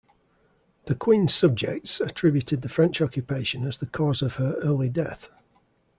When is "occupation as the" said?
3.01-3.85